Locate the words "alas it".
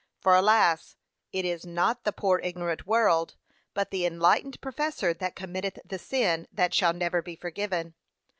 0.33-1.45